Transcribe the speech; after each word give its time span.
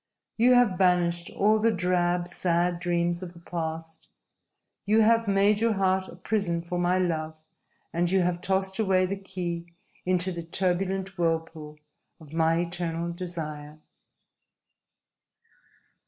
You 0.35 0.55
have 0.55 0.79
banished 0.79 1.29
all 1.29 1.59
the 1.59 1.69
drab, 1.71 2.27
sad 2.27 2.79
dreams 2.79 3.21
of 3.21 3.33
the 3.33 3.39
past! 3.39 4.07
You 4.83 5.01
have 5.01 5.27
made 5.27 5.61
your 5.61 5.73
heart 5.73 6.07
a 6.07 6.15
prison 6.15 6.63
for 6.63 6.79
my 6.79 6.97
love, 6.97 7.37
and 7.93 8.09
you 8.09 8.21
have 8.21 8.41
tossed 8.41 8.79
away 8.79 9.05
the 9.05 9.15
key 9.15 9.67
into 10.03 10.31
the 10.31 10.41
turbulent 10.41 11.19
whirlpool 11.19 11.77
of 12.19 12.33
my 12.33 12.61
eternal 12.61 13.11
desire!" 13.13 13.77